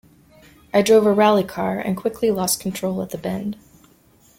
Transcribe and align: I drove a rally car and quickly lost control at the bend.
I 0.73 0.81
drove 0.81 1.05
a 1.05 1.13
rally 1.13 1.43
car 1.43 1.77
and 1.79 1.95
quickly 1.95 2.31
lost 2.31 2.59
control 2.59 3.03
at 3.03 3.11
the 3.11 3.19
bend. 3.19 3.55